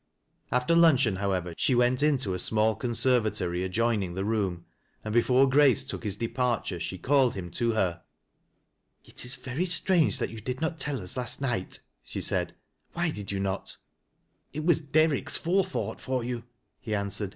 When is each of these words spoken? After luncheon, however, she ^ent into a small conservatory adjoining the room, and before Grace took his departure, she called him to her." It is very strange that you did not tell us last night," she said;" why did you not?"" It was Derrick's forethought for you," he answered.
After 0.51 0.75
luncheon, 0.75 1.17
however, 1.17 1.53
she 1.57 1.75
^ent 1.75 2.01
into 2.01 2.33
a 2.33 2.39
small 2.39 2.73
conservatory 2.73 3.63
adjoining 3.63 4.15
the 4.15 4.25
room, 4.25 4.65
and 5.03 5.13
before 5.13 5.47
Grace 5.47 5.85
took 5.85 6.03
his 6.03 6.15
departure, 6.15 6.79
she 6.79 6.97
called 6.97 7.35
him 7.35 7.51
to 7.51 7.73
her." 7.73 8.01
It 9.05 9.25
is 9.25 9.35
very 9.35 9.67
strange 9.67 10.17
that 10.17 10.31
you 10.31 10.41
did 10.41 10.59
not 10.59 10.79
tell 10.79 10.99
us 11.03 11.17
last 11.17 11.39
night," 11.39 11.81
she 12.01 12.19
said;" 12.19 12.55
why 12.93 13.11
did 13.11 13.31
you 13.31 13.39
not?"" 13.39 13.77
It 14.53 14.65
was 14.65 14.79
Derrick's 14.79 15.37
forethought 15.37 15.99
for 15.99 16.23
you," 16.23 16.45
he 16.79 16.95
answered. 16.95 17.29